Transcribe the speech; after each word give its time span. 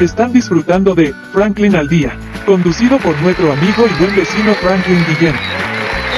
Están 0.00 0.32
disfrutando 0.32 0.94
de 0.94 1.14
Franklin 1.32 1.76
al 1.76 1.88
Día, 1.88 2.16
conducido 2.46 2.96
por 2.98 3.14
nuestro 3.20 3.52
amigo 3.52 3.86
y 3.86 4.02
buen 4.02 4.16
vecino 4.16 4.54
Franklin 4.54 5.04
Guillén. 5.06 5.34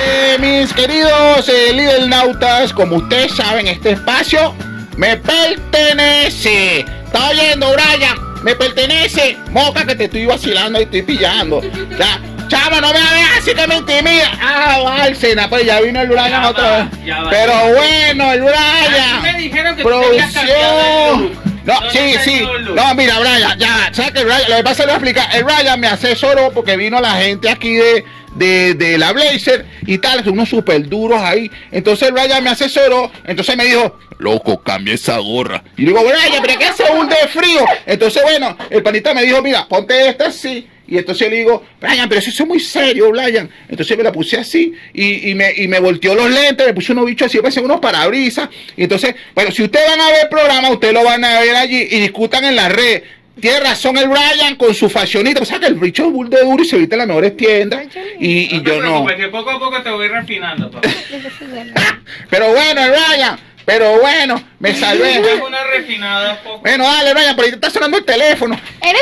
Eh, 0.05 0.37
mis 0.41 0.73
queridos 0.73 1.49
eh, 1.49 1.73
Lidl 1.73 2.09
Nautas, 2.09 2.73
como 2.73 2.97
ustedes 2.97 3.35
saben, 3.35 3.67
este 3.67 3.91
espacio 3.93 4.55
me 4.97 5.17
pertenece. 5.17 6.81
¿Está 6.81 7.31
oyendo, 7.31 7.73
Brian? 7.73 8.17
Me 8.45 8.55
pertenece. 8.55 9.37
Moca, 9.51 9.85
que 9.85 9.97
te 9.97 10.05
estoy 10.05 10.27
vacilando 10.27 10.79
y 10.79 10.85
estoy 10.85 11.03
pillando. 11.03 11.61
Ya, 11.99 12.21
chama, 12.49 12.81
no 12.81 12.93
me 12.93 12.99
hagas 12.99 13.39
así 13.41 13.53
que 13.53 13.67
me 13.67 13.77
intimida. 13.79 14.31
Ah, 14.41 14.79
Bárcena, 14.85 15.49
pues 15.49 15.67
ya 15.67 15.81
vino 15.81 16.01
el 16.01 16.09
Brian 16.09 16.45
otra 16.45 16.89
vez. 16.89 17.11
va. 17.11 17.31
Pero 17.31 17.53
bueno, 17.75 18.33
el 18.33 18.41
me 18.43 18.47
Brian. 18.51 19.37
dijeron 19.39 19.77
que 19.77 19.83
Producción. 19.83 21.42
No, 21.65 21.81
No 21.81 21.91
sí, 21.91 22.15
sí. 22.25 22.43
No, 22.75 22.95
mira, 22.95 23.19
Brian, 23.21 23.59
ya, 23.59 23.91
¿sabes 23.93 24.13
que 24.13 24.25
Brian, 24.25 24.43
lo 24.49 24.57
que 24.57 24.63
pasa, 24.65 24.83
lo 24.83 24.93
voy 24.93 24.95
a 24.95 24.97
explicar. 24.97 25.37
El 25.37 25.45
Brian 25.45 25.81
me 25.81 25.87
asesoró 25.87 26.51
porque 26.53 26.77
vino 26.77 27.01
la 27.01 27.13
gente 27.17 27.49
aquí 27.49 27.75
de, 27.75 28.05
de, 28.35 28.75
de 28.75 28.99
la 28.99 29.13
Blazer 29.13 29.67
y 29.87 29.99
tal, 29.99 30.29
unos 30.29 30.49
súper 30.49 30.89
duros 30.89 31.21
ahí. 31.21 31.51
Entonces 31.71 32.09
el 32.09 32.15
Brian 32.15 32.43
me 32.43 32.51
asesoró, 32.51 33.11
entonces 33.25 33.57
me 33.57 33.65
dijo, 33.65 33.99
loco, 34.19 34.63
cambia 34.63 34.95
esa 34.95 35.19
gorra. 35.19 35.63
Y 35.77 35.85
digo, 35.85 36.01
Brian, 36.03 36.43
pero 36.43 36.59
¿qué 36.59 36.67
hace 36.67 36.85
un 36.91 37.09
de 37.09 37.17
frío? 37.29 37.65
Entonces, 37.87 38.23
bueno, 38.23 38.57
el 38.71 38.83
panita 38.83 39.13
me 39.15 39.23
dijo, 39.23 39.43
mira, 39.43 39.67
ponte 39.69 40.09
esta 40.09 40.27
así. 40.27 40.69
Y 40.93 40.99
entonces 40.99 41.31
le 41.31 41.37
digo, 41.37 41.65
Brian, 41.81 42.07
pero 42.07 42.19
eso 42.21 42.29
es 42.31 42.47
muy 42.47 42.61
serio, 42.61 43.11
Brian. 43.11 43.49
Entonces 43.67 43.97
me 43.97 44.03
la 44.05 44.13
puse 44.13 44.37
así 44.37 44.75
y, 44.93 45.31
y 45.31 45.35
me, 45.35 45.51
y 45.57 45.67
me 45.67 45.79
volteó 45.81 46.15
los 46.15 46.31
lentes, 46.31 46.67
me 46.67 46.75
puse 46.75 46.93
unos 46.93 47.07
bichos 47.07 47.29
así, 47.29 47.39
parecen 47.39 47.65
unos 47.65 47.81
parabrisas. 47.81 48.51
Y 48.77 48.83
entonces, 48.83 49.15
bueno, 49.35 49.51
si 49.51 49.63
ustedes 49.63 49.89
van 49.89 50.01
a 50.03 50.09
ver 50.09 50.17
el 50.25 50.29
programa, 50.29 50.69
ustedes 50.71 50.93
lo 50.93 51.03
van 51.03 51.25
a 51.25 51.41
ver 51.41 51.57
allí 51.57 51.89
y 51.91 52.01
discutan 52.01 52.45
en 52.45 52.57
la 52.57 52.69
red. 52.69 53.03
Tiene 53.41 53.61
razón 53.61 53.97
el 53.97 54.09
Brian 54.11 54.57
con 54.57 54.75
su 54.75 54.91
fashionita. 54.91 55.41
O 55.41 55.45
sea 55.47 55.59
que 55.59 55.65
el 55.67 55.77
bicho 55.77 56.05
es 56.05 56.13
bull 56.13 56.29
de 56.29 56.43
duro 56.43 56.63
y 56.63 56.67
se 56.67 56.77
viste 56.77 56.95
en 56.97 56.99
las 56.99 57.09
mejores 57.09 57.35
tiendas. 57.39 57.87
Y, 58.21 58.55
y 58.55 58.59
No 58.59 58.63
te 58.63 58.69
yo 58.69 58.77
no. 58.77 58.81
preocupes, 59.05 59.17
que 59.17 59.29
poco 59.29 59.51
a 59.51 59.59
poco 59.59 59.83
te 59.83 59.89
voy 59.89 60.09
refinando, 60.09 60.71
papá. 60.71 60.87
Pero 62.31 62.49
bueno, 62.53 62.85
el 62.85 62.91
Brian, 62.91 63.39
pero 63.65 64.01
bueno, 64.01 64.43
me 64.59 64.75
salvé. 64.75 65.21
Una 65.47 65.65
refinada 65.65 66.43
poco. 66.43 66.59
Bueno, 66.61 66.85
dale, 66.85 67.13
Brian, 67.15 67.37
por 67.37 67.45
ahí 67.45 67.51
te 67.53 67.57
está 67.57 67.71
sonando 67.71 67.97
el 67.99 68.05
teléfono. 68.05 68.59
Era 68.81 68.99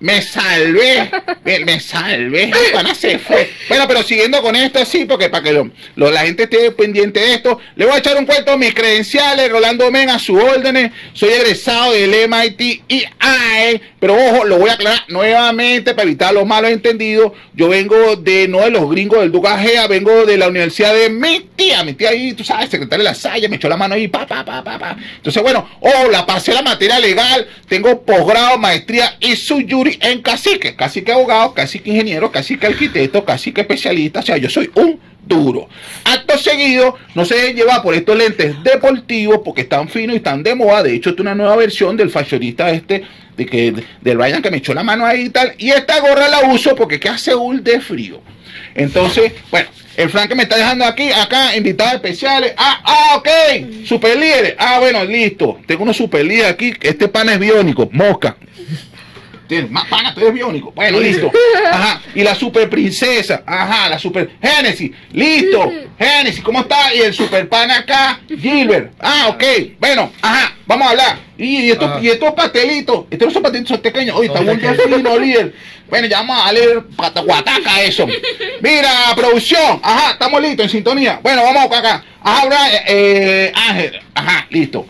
Me 0.00 0.20
salvé, 0.22 1.10
me, 1.44 1.58
me 1.60 1.80
salvé, 1.80 2.44
el 2.66 2.72
pana 2.72 2.94
se 2.94 3.18
fue. 3.18 3.50
Bueno, 3.68 3.84
pero 3.88 4.02
siguiendo 4.02 4.40
con 4.42 4.54
esto, 4.56 4.84
sí, 4.84 5.04
porque 5.04 5.28
para 5.28 5.42
que 5.44 5.52
lo- 5.52 5.70
lo- 5.96 6.10
la 6.10 6.20
gente 6.20 6.44
esté 6.44 6.70
pendiente 6.72 7.20
de 7.20 7.34
esto, 7.34 7.58
le 7.76 7.84
voy 7.86 7.94
a 7.94 7.98
echar 7.98 8.16
un 8.16 8.26
cuento 8.26 8.56
mis 8.58 8.74
credenciales, 8.74 9.50
Rolando 9.50 9.90
Men 9.90 10.10
a 10.10 10.18
sus 10.18 10.42
órdenes. 10.42 10.92
Soy 11.12 11.30
egresado 11.30 11.92
del 11.92 12.14
MIT 12.28 12.82
y 12.88 13.04
AE, 13.18 13.80
pero 14.00 14.14
ojo, 14.14 14.44
lo 14.44 14.58
voy 14.58 14.70
a 14.70 14.74
aclarar 14.74 15.04
nuevamente 15.08 15.92
para 15.94 16.04
evitar 16.04 16.32
los 16.34 16.46
malos 16.46 16.70
entendidos. 16.70 17.32
Yo 17.54 17.68
vengo 17.68 18.16
de, 18.16 18.48
no 18.48 18.60
de 18.60 18.70
los 18.70 18.88
gringos 18.90 19.20
del 19.20 19.32
Duca 19.32 19.58
Gea, 19.58 19.86
vengo 19.86 20.24
de 20.26 20.36
la 20.36 20.48
universidad 20.48 20.94
de 20.94 21.10
mi 21.10 21.40
tía, 21.56 21.82
mi 21.84 21.94
tía 21.94 22.10
ahí, 22.10 22.32
tú 22.34 22.44
sabes, 22.44 22.70
secretaria 22.70 23.02
de 23.04 23.10
la 23.10 23.14
Salle, 23.14 23.48
me 23.48 23.56
echó 23.56 23.68
la 23.68 23.76
mano 23.76 23.94
ahí, 23.94 24.08
pa, 24.08 24.26
pa, 24.26 24.44
pa, 24.44 24.62
pa, 24.62 24.78
pa. 24.78 24.96
Entonces, 25.16 25.42
bueno, 25.42 25.68
ojo, 25.80 26.08
la 26.10 26.24
pasé 26.26 26.52
la 26.52 26.62
materia 26.62 26.98
legal, 26.98 27.46
tengo 27.68 28.02
posgrado, 28.02 28.58
maestría 28.58 29.16
y 29.20 29.34
su 29.48 29.62
yuri 29.62 29.98
en 30.02 30.20
cacique, 30.20 30.76
cacique 30.76 31.10
abogado, 31.10 31.54
cacique 31.54 31.88
ingeniero, 31.88 32.30
cacique 32.30 32.66
arquitecto, 32.66 33.24
cacique 33.24 33.62
especialista, 33.62 34.20
o 34.20 34.22
sea, 34.22 34.36
yo 34.36 34.50
soy 34.50 34.70
un 34.74 35.00
duro. 35.26 35.70
Acto 36.04 36.36
seguido, 36.36 36.98
no 37.14 37.24
se 37.24 37.34
dejen 37.36 37.56
llevar 37.56 37.82
por 37.82 37.94
estos 37.94 38.14
lentes 38.14 38.62
deportivos 38.62 39.40
porque 39.42 39.62
están 39.62 39.88
finos 39.88 40.14
y 40.14 40.16
están 40.18 40.42
de 40.42 40.54
moda. 40.54 40.82
De 40.82 40.94
hecho, 40.94 41.10
esta 41.10 41.22
es 41.22 41.22
una 41.22 41.34
nueva 41.34 41.56
versión 41.56 41.96
del 41.96 42.10
fashionista 42.10 42.70
este, 42.70 43.04
de 43.38 43.46
que, 43.46 43.72
del 44.02 44.18
Brian 44.18 44.42
que 44.42 44.50
me 44.50 44.58
echó 44.58 44.74
la 44.74 44.82
mano 44.82 45.06
ahí 45.06 45.22
y 45.22 45.30
tal. 45.30 45.54
Y 45.56 45.70
esta 45.70 45.98
gorra 46.00 46.28
la 46.28 46.40
uso 46.52 46.76
porque 46.76 47.00
que 47.00 47.08
hace 47.08 47.34
un 47.34 47.64
de 47.64 47.80
frío. 47.80 48.20
Entonces, 48.74 49.32
bueno, 49.50 49.68
el 49.96 50.10
Frank 50.10 50.28
que 50.28 50.34
me 50.34 50.42
está 50.42 50.56
dejando 50.56 50.84
aquí, 50.84 51.10
acá, 51.10 51.56
invitados 51.56 51.94
especiales. 51.94 52.52
Ah, 52.58 52.82
ah, 52.84 53.16
ok, 53.16 53.84
super 53.86 54.14
líderes. 54.14 54.56
Ah, 54.58 54.78
bueno, 54.78 55.04
listo. 55.04 55.58
Tengo 55.66 55.84
unos 55.84 55.96
super 55.96 56.22
líderes 56.22 56.52
aquí. 56.52 56.74
Este 56.82 57.08
pana 57.08 57.32
es 57.32 57.38
biónico, 57.38 57.88
mosca. 57.92 58.36
Tienes 59.48 59.70
más 59.70 59.86
pana, 59.86 60.14
tú 60.14 60.20
eres 60.20 60.34
biónico. 60.34 60.72
Bueno, 60.72 61.00
listo. 61.00 61.30
Ajá. 61.72 62.02
Y 62.14 62.22
la 62.22 62.34
super 62.34 62.68
princesa. 62.68 63.42
Ajá, 63.46 63.88
la 63.88 63.98
super 63.98 64.30
Génesis. 64.42 64.92
Listo. 65.12 65.72
Génesis, 65.98 66.42
¿cómo 66.42 66.60
está? 66.60 66.94
Y 66.94 67.00
el 67.00 67.14
super 67.14 67.48
pana 67.48 67.78
acá, 67.78 68.20
Gilbert. 68.28 68.92
Ah, 69.00 69.28
ok. 69.28 69.42
Bueno, 69.80 70.12
ajá, 70.20 70.54
vamos 70.66 70.86
a 70.86 70.90
hablar. 70.90 71.18
Y, 71.38 71.70
estos, 71.70 72.02
y 72.02 72.08
estos 72.08 72.32
pastelitos. 72.32 73.06
Estos 73.10 73.28
no 73.28 73.32
son 73.32 73.42
pastelitos, 73.42 73.70
son 73.70 73.80
pequeños. 73.80 74.16
Oye, 74.16 74.26
está 74.26 74.42
muy 74.42 74.56
fino, 74.56 75.18
líder. 75.18 75.54
Bueno, 75.88 76.06
ya 76.06 76.18
vamos 76.18 76.38
a 76.38 76.44
darle 76.44 76.82
guataca 77.24 77.82
eso. 77.82 78.06
Mira, 78.60 78.90
producción. 79.16 79.80
Ajá, 79.82 80.12
estamos 80.12 80.42
listos, 80.42 80.66
en 80.66 80.70
sintonía. 80.70 81.20
Bueno, 81.22 81.42
vamos 81.42 81.72
acá. 81.72 82.04
Ajá, 82.22 82.46
Brian, 82.46 82.82
eh, 82.86 83.52
Ángel. 83.54 84.00
Ajá, 84.14 84.46
listo. 84.50 84.86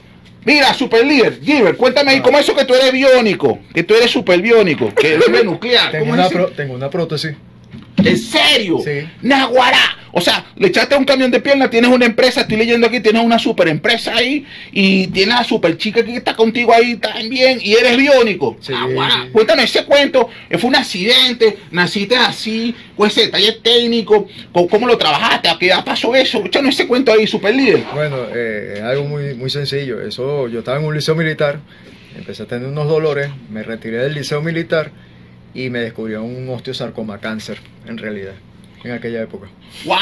Mira, 0.49 0.73
super 0.73 1.05
líder, 1.05 1.41
Gilbert, 1.43 1.77
cuéntame 1.77 2.13
ahí, 2.13 2.21
¿cómo 2.23 2.39
es 2.39 2.45
eso 2.45 2.57
que 2.57 2.65
tú 2.65 2.73
eres 2.75 2.91
biónico? 2.91 3.59
Que 3.75 3.83
tú 3.83 3.95
eres 3.95 4.11
super 4.11 4.41
biónico, 4.41 4.95
que 4.95 5.15
eres 5.15 5.45
nuclear. 5.45 5.91
Tengo 5.91 6.05
¿Cómo 6.07 6.15
una, 6.15 6.29
pro- 6.31 6.49
tengo 6.49 6.73
una 6.75 6.89
prótesis. 6.89 7.33
¿En 8.05 8.19
serio? 8.19 8.79
Sí. 8.85 9.09
Naguará. 9.23 9.99
O 10.13 10.21
sea, 10.21 10.47
le 10.57 10.69
echaste 10.69 10.97
un 10.97 11.05
camión 11.05 11.31
de 11.31 11.41
pierna, 11.41 11.69
tienes 11.69 11.91
una 11.91 12.07
empresa, 12.07 12.41
estoy 12.41 12.57
leyendo 12.57 12.87
aquí, 12.87 13.01
tienes 13.01 13.23
una 13.23 13.39
super 13.39 13.69
empresa 13.69 14.15
ahí 14.17 14.47
y 14.73 15.07
tienes 15.09 15.35
a 15.35 15.45
super 15.45 15.77
chica 15.77 16.03
que 16.03 16.17
está 16.17 16.35
contigo 16.35 16.73
ahí 16.73 16.97
también 16.97 17.59
y 17.63 17.75
eres 17.75 17.97
biónico. 17.97 18.57
Sí, 18.61 18.73
Naguará. 18.73 19.29
Cuéntame 19.33 19.65
ese 19.65 19.85
cuento, 19.85 20.29
fue 20.59 20.71
un 20.71 20.77
accidente, 20.77 21.59
naciste 21.71 22.17
así, 22.17 22.75
con 22.97 23.09
ese 23.09 23.23
detalle 23.23 23.53
técnico, 23.63 24.27
¿cómo, 24.53 24.87
lo 24.87 24.97
trabajaste? 24.97 25.49
¿A 25.49 25.59
qué 25.59 25.67
edad 25.67 25.85
pasó 25.85 26.15
eso? 26.15 26.43
Échanos 26.45 26.75
ese 26.75 26.87
cuento 26.87 27.13
ahí, 27.13 27.27
super 27.27 27.55
líder. 27.55 27.85
Bueno, 27.95 28.17
eh, 28.35 28.75
es 28.77 28.83
algo 28.83 29.05
muy, 29.05 29.35
muy 29.35 29.51
sencillo. 29.51 30.01
Eso, 30.01 30.49
yo 30.49 30.61
estaba 30.61 30.79
en 30.79 30.85
un 30.85 30.95
liceo 30.95 31.15
militar, 31.15 31.61
empecé 32.17 32.45
a 32.45 32.47
tener 32.47 32.69
unos 32.69 32.89
dolores, 32.89 33.31
me 33.51 33.63
retiré 33.63 33.99
del 33.99 34.15
liceo 34.15 34.41
militar 34.41 34.91
y 35.55 35.71
me 35.71 35.81
descubrió 35.81 36.23
un 36.23 36.49
osteosarcoma 36.49 37.19
cáncer, 37.19 37.59
en 37.87 37.99
realidad, 37.99 38.35
en 38.85 38.93
aquella 38.93 39.23
época. 39.23 39.49
¡Wow! 39.85 39.97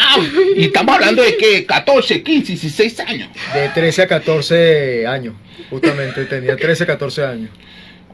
Y 0.57 0.65
estamos 0.65 0.95
hablando 0.95 1.23
de 1.23 1.37
que 1.37 1.65
14, 1.67 2.23
15, 2.23 2.53
16 2.53 3.01
años. 3.01 3.29
De 3.55 3.69
13 3.69 4.03
a 4.03 4.07
14 4.09 5.07
años, 5.07 5.35
justamente, 5.71 6.25
tenía 6.27 6.57
13 6.57 6.85
a 6.85 6.87
14 6.87 7.25
años. 7.25 7.51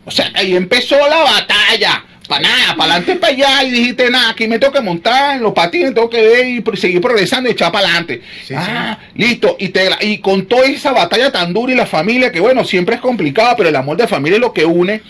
O 0.05 0.11
sea, 0.11 0.31
ahí 0.35 0.57
empezó 0.57 0.97
la 1.09 1.19
batalla. 1.19 2.05
Para 2.29 2.43
nada, 2.43 2.77
para 2.77 2.95
adelante, 2.95 3.17
para 3.17 3.33
allá. 3.33 3.65
Y 3.65 3.71
dijiste, 3.73 4.09
nada, 4.09 4.31
aquí 4.31 4.47
me 4.47 4.59
tengo 4.59 4.73
que 4.73 4.81
montar 4.81 5.37
en 5.37 5.43
los 5.43 5.53
patines, 5.53 5.93
tengo 5.93 6.09
que 6.09 6.23
ver 6.23 6.47
y 6.47 6.77
seguir 6.77 7.01
progresando 7.01 7.49
y 7.49 7.53
echar 7.53 7.73
para 7.73 7.87
adelante. 7.87 8.23
Sí, 8.47 8.55
ah, 8.57 8.99
listo. 9.15 9.57
Y, 9.59 9.69
te, 9.69 9.91
y 10.01 10.19
con 10.19 10.47
toda 10.47 10.67
esa 10.67 10.93
batalla 10.93 11.31
tan 11.31 11.53
dura 11.53 11.73
y 11.73 11.77
la 11.77 11.87
familia, 11.87 12.31
que 12.31 12.41
bueno, 12.41 12.65
siempre 12.65 12.95
es 12.95 13.01
complicado, 13.01 13.55
pero 13.57 13.69
el 13.69 13.77
amor 13.77 13.97
de 13.97 14.07
familia 14.09 14.37
es 14.37 14.41
lo 14.41 14.53
que 14.53 14.65
une. 14.65 15.03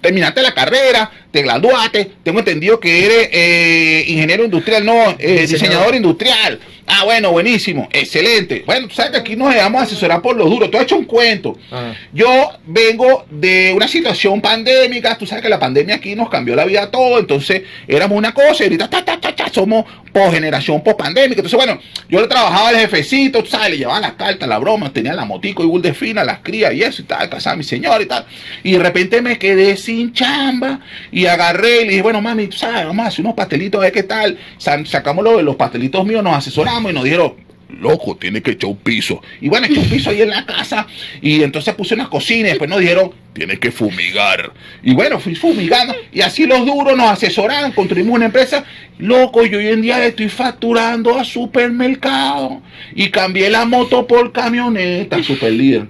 Terminaste 0.00 0.42
la 0.42 0.54
carrera, 0.54 1.10
te 1.30 1.42
graduaste, 1.42 2.10
tengo 2.22 2.40
entendido 2.40 2.80
que 2.80 3.04
eres 3.04 3.28
eh, 3.32 4.04
ingeniero 4.08 4.44
industrial, 4.44 4.84
no, 4.84 5.14
eh, 5.18 5.46
Diseñador. 5.48 5.94
industrial. 5.94 6.60
Ah, 6.86 7.04
bueno, 7.04 7.30
buenísimo, 7.30 7.88
excelente. 7.92 8.64
Bueno, 8.66 8.88
tú 8.88 8.96
sabes 8.96 9.12
que 9.12 9.18
aquí 9.18 9.36
nos 9.36 9.54
dejamos 9.54 9.82
asesorar 9.82 10.20
por 10.20 10.36
los 10.36 10.50
duros. 10.50 10.70
Tú 10.70 10.76
has 10.76 10.82
hecho 10.84 10.96
un 10.96 11.04
cuento. 11.04 11.56
Ajá. 11.70 11.94
Yo 12.12 12.50
vengo 12.66 13.26
de 13.30 13.72
una 13.76 13.86
situación 13.86 14.40
pandémica, 14.40 15.16
tú 15.16 15.24
sabes 15.24 15.42
que 15.42 15.48
la 15.48 15.60
pandemia 15.60 15.96
aquí 15.96 16.16
nos 16.16 16.28
cambió 16.28 16.56
la 16.56 16.64
vida 16.64 16.82
a 16.82 16.90
todos, 16.90 17.20
entonces 17.20 17.62
éramos 17.86 18.18
una 18.18 18.34
cosa 18.34 18.64
y 18.64 18.66
ahorita 18.66 18.90
ta, 18.90 19.04
ta, 19.04 19.20
ta, 19.20 19.36
ta, 19.36 19.48
somos 19.52 19.84
post 20.12 20.34
generación 20.34 20.82
post 20.82 20.98
pandémica. 20.98 21.40
Entonces, 21.40 21.56
bueno, 21.56 21.78
yo 22.08 22.20
le 22.20 22.26
trabajaba 22.26 22.70
al 22.70 22.76
jefecito, 22.76 23.44
tú 23.44 23.50
sabes, 23.50 23.70
le 23.70 23.78
llevaba 23.78 24.00
las 24.00 24.14
cartas, 24.14 24.48
la 24.48 24.58
broma, 24.58 24.92
tenía 24.92 25.14
la 25.14 25.24
motico 25.24 25.62
y 25.62 25.66
bull 25.66 25.82
de 25.82 25.94
fina, 25.94 26.24
las 26.24 26.40
crías 26.40 26.74
y 26.74 26.82
eso 26.82 27.02
y 27.02 27.04
tal, 27.04 27.28
casaba 27.28 27.54
a 27.54 27.56
mi 27.56 27.64
señora 27.64 28.02
y 28.02 28.06
tal. 28.06 28.26
Y 28.64 28.72
de 28.72 28.78
repente 28.80 29.22
me 29.22 29.38
quedé 29.38 29.76
sin 29.76 30.12
chamba 30.12 30.80
y 31.12 31.19
agarré 31.26 31.82
y 31.82 31.84
le 31.84 31.90
dije, 31.90 32.02
bueno, 32.02 32.20
mami, 32.20 32.46
tú 32.46 32.56
sabes, 32.56 32.86
vamos 32.86 33.04
a 33.04 33.08
hacer 33.08 33.24
unos 33.24 33.34
pastelitos, 33.34 33.78
a 33.80 33.84
ver 33.84 33.92
qué 33.92 34.02
tal. 34.02 34.38
Sa- 34.58 34.84
Sacamos 34.84 35.24
los, 35.24 35.42
los 35.42 35.56
pastelitos 35.56 36.04
míos, 36.06 36.22
nos 36.22 36.34
asesoramos 36.36 36.90
y 36.90 36.94
nos 36.94 37.04
dijeron, 37.04 37.34
loco, 37.80 38.16
tiene 38.16 38.42
que 38.42 38.52
echar 38.52 38.70
un 38.70 38.76
piso. 38.76 39.22
Y 39.40 39.48
bueno, 39.48 39.66
eché 39.66 39.78
un 39.80 39.88
piso 39.88 40.10
ahí 40.10 40.22
en 40.22 40.30
la 40.30 40.44
casa 40.46 40.86
y 41.22 41.42
entonces 41.42 41.74
puse 41.74 41.94
unas 41.94 42.08
cocinas 42.08 42.40
y 42.40 42.50
después 42.50 42.68
nos 42.70 42.80
dijeron, 42.80 43.12
tienes 43.32 43.58
que 43.58 43.70
fumigar. 43.70 44.52
Y 44.82 44.94
bueno, 44.94 45.20
fui 45.20 45.34
fumigando 45.34 45.94
y 46.12 46.20
así 46.20 46.46
los 46.46 46.66
duros 46.66 46.96
nos 46.96 47.10
asesoraron, 47.10 47.72
construimos 47.72 48.14
una 48.14 48.26
empresa. 48.26 48.64
Loco, 48.98 49.46
yo 49.46 49.58
hoy 49.58 49.68
en 49.68 49.80
día 49.80 50.04
estoy 50.04 50.28
facturando 50.28 51.18
a 51.18 51.24
supermercado 51.24 52.60
y 52.94 53.08
cambié 53.08 53.48
la 53.48 53.64
moto 53.64 54.06
por 54.06 54.30
camioneta, 54.30 55.22
super 55.22 55.50
líder. 55.52 55.86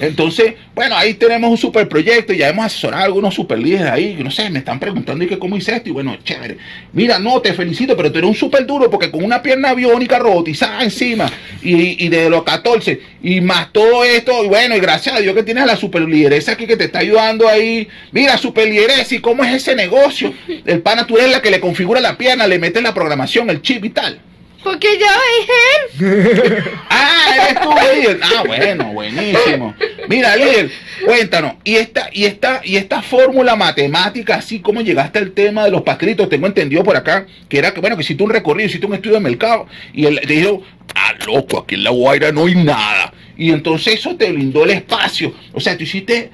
Entonces, 0.00 0.54
bueno, 0.72 0.96
ahí 0.96 1.14
tenemos 1.14 1.50
un 1.50 1.56
super 1.56 1.88
proyecto 1.88 2.32
ya 2.32 2.48
hemos 2.48 2.66
asesorado 2.66 3.02
a 3.02 3.06
algunos 3.06 3.34
super 3.34 3.58
líderes 3.58 3.90
ahí, 3.90 4.16
no 4.22 4.30
sé, 4.30 4.48
me 4.48 4.60
están 4.60 4.78
preguntando 4.78 5.24
y 5.24 5.26
que 5.26 5.38
cómo 5.38 5.56
hice 5.56 5.74
esto 5.74 5.88
y 5.88 5.92
bueno, 5.92 6.16
chévere. 6.22 6.56
Mira, 6.92 7.18
no, 7.18 7.40
te 7.40 7.52
felicito, 7.52 7.96
pero 7.96 8.12
tú 8.12 8.18
eres 8.18 8.30
un 8.30 8.36
super 8.36 8.64
duro 8.64 8.88
porque 8.88 9.10
con 9.10 9.24
una 9.24 9.42
pierna 9.42 9.74
biónica 9.74 10.18
robotizada 10.18 10.84
encima 10.84 11.30
y, 11.62 12.04
y 12.04 12.08
de 12.08 12.30
los 12.30 12.44
14 12.44 13.00
y 13.22 13.40
más 13.40 13.72
todo 13.72 14.04
esto, 14.04 14.44
y 14.44 14.48
bueno, 14.48 14.76
y 14.76 14.80
gracias 14.80 15.16
a 15.16 15.20
Dios 15.20 15.34
que 15.34 15.42
tienes 15.42 15.64
a 15.64 15.66
la 15.66 15.76
super 15.76 16.02
lideresa 16.02 16.52
aquí 16.52 16.66
que 16.66 16.76
te 16.76 16.81
te 16.82 16.86
está 16.86 16.98
ayudando 16.98 17.48
ahí. 17.48 17.88
Mira, 18.10 18.36
Super 18.36 18.68
Lieresi, 18.68 19.20
¿cómo 19.20 19.44
es 19.44 19.54
ese 19.54 19.76
negocio? 19.76 20.34
El 20.66 20.80
pana, 20.82 21.06
tú 21.06 21.16
eres 21.16 21.30
la 21.30 21.40
que 21.40 21.50
le 21.50 21.60
configura 21.60 22.00
la 22.00 22.18
pierna, 22.18 22.46
le 22.46 22.58
metes 22.58 22.82
la 22.82 22.92
programación, 22.92 23.48
el 23.50 23.62
chip 23.62 23.84
y 23.84 23.90
tal. 23.90 24.20
Porque 24.62 24.88
yo 24.98 25.06
es 25.40 26.00
él. 26.00 26.64
Ah, 26.88 27.48
eres 27.50 27.60
tú, 27.60 27.70
líder. 27.70 28.20
Ah, 28.22 28.44
bueno, 28.46 28.92
buenísimo. 28.92 29.74
Mira, 30.08 30.36
líder, 30.36 30.70
cuéntanos. 31.04 31.54
Y 31.64 31.76
esta, 31.76 32.08
y 32.12 32.24
esta, 32.24 32.60
y 32.64 32.76
esta 32.76 33.02
fórmula 33.02 33.56
matemática, 33.56 34.36
así 34.36 34.60
como 34.60 34.80
llegaste 34.80 35.18
al 35.18 35.32
tema 35.32 35.64
de 35.64 35.70
los 35.72 35.82
pastelitos, 35.82 36.28
tengo 36.28 36.46
entendido 36.46 36.84
por 36.84 36.96
acá, 36.96 37.26
que 37.48 37.58
era 37.58 37.72
que, 37.74 37.80
bueno, 37.80 37.96
que 37.96 38.02
hiciste 38.02 38.22
un 38.22 38.30
recorrido, 38.30 38.68
hiciste 38.68 38.86
un 38.86 38.94
estudio 38.94 39.14
de 39.14 39.20
mercado, 39.20 39.66
y 39.92 40.06
él 40.06 40.20
te 40.20 40.34
dijo, 40.34 40.62
ah, 40.94 41.14
loco, 41.26 41.60
aquí 41.60 41.74
en 41.74 41.84
La 41.84 41.90
Guaira 41.90 42.32
no 42.32 42.46
hay 42.46 42.54
nada. 42.54 43.12
Y 43.36 43.50
entonces 43.50 43.94
eso 43.94 44.14
te 44.14 44.30
brindó 44.30 44.64
el 44.64 44.70
espacio. 44.70 45.32
O 45.52 45.58
sea, 45.60 45.76
tú 45.76 45.84
hiciste, 45.84 46.30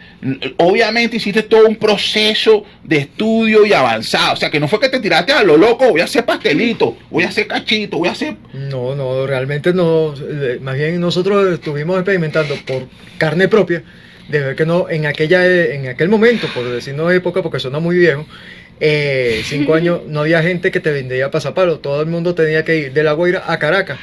obviamente 0.57 1.17
hiciste 1.17 1.43
todo 1.45 1.67
un 1.67 1.77
proceso 1.77 2.65
de 2.83 2.99
estudio 2.99 3.65
y 3.65 3.73
avanzado. 3.73 4.35
O 4.35 4.37
sea, 4.37 4.51
que 4.51 4.59
no 4.61 4.69
fue 4.69 4.81
que 4.81 4.89
te 4.89 5.01
tiraste 5.01 5.33
a 5.33 5.43
lo 5.43 5.57
loco, 5.57 5.89
voy 5.91 6.01
a 6.01 6.05
hacer 6.05 6.25
pastelito, 6.25 6.97
voy 7.11 7.25
a 7.25 7.29
hacer 7.29 7.47
cachito, 7.47 7.99
voy 7.99 8.09
a 8.09 8.13
hacer... 8.13 8.37
No, 8.53 8.95
no, 8.95 9.27
realmente 9.27 9.73
no. 9.73 10.13
eh, 10.21 10.59
Más 10.61 10.77
bien 10.77 11.01
nosotros 11.01 11.53
estuvimos 11.55 11.97
experimentando 11.97 12.57
por 12.67 12.89
carne 13.17 13.49
propia, 13.49 13.83
de 14.29 14.41
ver 14.41 14.57
que 14.57 14.67
no, 14.67 14.91
en 14.91 15.07
aquella, 15.07 15.47
en 15.47 15.87
aquel 15.89 16.09
momento, 16.09 16.49
por 16.53 16.69
decirnos 16.69 17.13
época, 17.13 17.43
porque 17.43 17.61
suena 17.61 17.79
muy 17.79 17.97
viejo, 17.97 18.27
eh, 18.81 19.41
cinco 19.45 19.75
años, 19.75 20.01
no 20.09 20.21
había 20.21 20.43
gente 20.43 20.71
que 20.71 20.81
te 20.81 20.91
vendía 20.91 21.31
pasapalo. 21.31 21.79
Todo 21.79 22.03
el 22.03 22.09
mundo 22.09 22.35
tenía 22.35 22.65
que 22.65 22.77
ir 22.77 22.93
de 22.93 23.03
La 23.05 23.13
Guaira 23.13 23.45
a 23.47 23.59
Caracas 23.59 23.99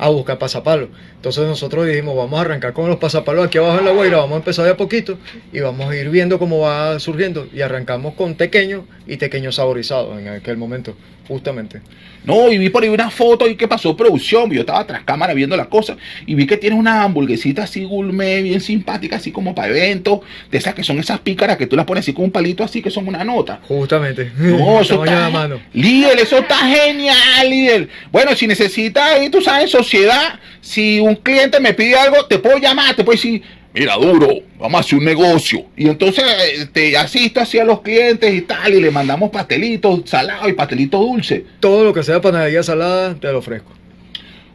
a 0.00 0.08
buscar 0.08 0.38
pasapalo. 0.38 0.88
Entonces 1.16 1.46
nosotros 1.46 1.86
dijimos, 1.86 2.16
vamos 2.16 2.38
a 2.38 2.40
arrancar 2.40 2.72
con 2.72 2.88
los 2.88 2.98
pasapalos 2.98 3.46
aquí 3.46 3.58
abajo 3.58 3.80
en 3.80 3.84
La 3.84 3.92
Guaira, 3.92 4.16
vamos 4.16 4.32
a 4.32 4.38
empezar 4.38 4.64
de 4.64 4.70
a 4.70 4.76
poquito 4.76 5.18
y 5.52 5.60
vamos 5.60 5.90
a 5.90 5.94
ir 5.94 6.08
viendo 6.08 6.38
cómo 6.38 6.60
va 6.60 6.98
surgiendo. 6.98 7.46
Y 7.52 7.60
arrancamos 7.60 8.14
con 8.14 8.34
tequeños 8.34 8.84
y 9.06 9.18
tequeños 9.18 9.56
saborizados 9.56 10.18
en 10.18 10.28
aquel 10.28 10.56
momento, 10.56 10.94
justamente. 11.30 11.80
No, 12.24 12.50
y 12.50 12.58
vi 12.58 12.68
por 12.68 12.82
ahí 12.82 12.88
una 12.88 13.08
foto 13.08 13.48
y 13.48 13.54
que 13.54 13.68
pasó 13.68 13.96
producción. 13.96 14.50
Yo 14.50 14.60
estaba 14.60 14.84
tras 14.86 15.04
cámara 15.04 15.32
viendo 15.32 15.56
las 15.56 15.68
cosas 15.68 15.96
y 16.26 16.34
vi 16.34 16.46
que 16.46 16.56
tienes 16.56 16.78
una 16.78 17.04
hamburguesita 17.04 17.62
así 17.62 17.84
gourmet, 17.84 18.42
bien 18.42 18.60
simpática, 18.60 19.16
así 19.16 19.30
como 19.30 19.54
para 19.54 19.68
eventos, 19.68 20.20
de 20.50 20.58
esas 20.58 20.74
que 20.74 20.82
son 20.82 20.98
esas 20.98 21.20
pícaras 21.20 21.56
que 21.56 21.66
tú 21.66 21.76
las 21.76 21.86
pones 21.86 22.04
así 22.04 22.12
con 22.12 22.24
un 22.24 22.30
palito 22.32 22.64
así 22.64 22.82
que 22.82 22.90
son 22.90 23.06
una 23.06 23.22
nota. 23.24 23.60
Justamente. 23.68 24.32
No, 24.36 24.80
eso 24.80 25.04
está, 25.04 25.30
mano. 25.30 25.60
líder, 25.72 26.18
eso 26.18 26.38
está 26.38 26.56
genial, 26.56 27.48
líder. 27.48 27.88
Bueno, 28.10 28.34
si 28.34 28.46
necesitas 28.48 29.12
ahí, 29.12 29.30
tú 29.30 29.40
sabes, 29.40 29.70
sociedad, 29.70 30.40
si 30.60 30.98
un 30.98 31.14
cliente 31.14 31.60
me 31.60 31.72
pide 31.74 31.94
algo, 31.94 32.26
te 32.26 32.38
puedo 32.38 32.58
llamar, 32.58 32.96
te 32.96 33.04
puedo 33.04 33.16
decir, 33.16 33.42
mira, 33.74 33.96
duro, 33.96 34.28
vamos 34.58 34.78
a 34.78 34.80
hacer 34.80 34.98
un 34.98 35.04
negocio. 35.04 35.66
Y 35.76 35.88
entonces 35.88 36.24
eh, 36.24 36.66
te 36.72 36.96
asisto 36.96 37.40
así 37.40 37.58
a 37.58 37.64
los 37.64 37.80
clientes 37.80 38.32
y 38.32 38.42
tal, 38.42 38.74
y 38.74 38.80
le 38.80 38.90
mandamos 38.90 39.30
pastelitos 39.30 40.02
salados 40.04 40.48
y 40.48 40.52
pastelitos 40.52 41.00
dulces. 41.00 41.42
Todo 41.60 41.84
lo 41.84 41.92
que 41.92 42.02
sea 42.02 42.20
panadería 42.20 42.62
salada, 42.62 43.14
te 43.14 43.30
lo 43.30 43.38
ofrezco. 43.38 43.72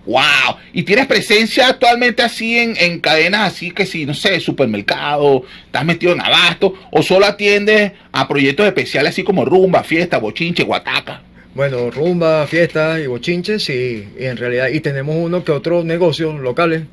Wow, 0.05 0.57
y 0.71 0.83
tienes 0.83 1.07
presencia 1.07 1.67
actualmente 1.67 2.21
así 2.21 2.59
en, 2.59 2.77
en 2.77 2.99
cadenas 2.99 3.53
así 3.53 3.71
que 3.71 3.87
si, 3.87 4.05
no 4.05 4.13
sé, 4.13 4.39
supermercado, 4.39 5.43
estás 5.65 5.83
metido 5.83 6.13
en 6.13 6.21
abasto, 6.21 6.75
o 6.91 7.01
solo 7.01 7.25
atiendes 7.25 7.93
a 8.11 8.27
proyectos 8.27 8.67
especiales 8.67 9.13
así 9.13 9.23
como 9.23 9.45
rumba, 9.45 9.83
fiesta, 9.83 10.19
bochinche, 10.19 10.63
guataca. 10.63 11.24
Bueno, 11.55 11.89
rumba, 11.89 12.45
fiestas 12.47 12.99
y 12.99 13.07
bochinches, 13.07 13.63
sí, 13.63 14.09
y 14.19 14.25
en 14.25 14.35
realidad, 14.35 14.67
y 14.67 14.81
tenemos 14.81 15.15
uno 15.15 15.45
que 15.45 15.53
otros 15.53 15.85
negocios 15.85 16.37
locales 16.37 16.83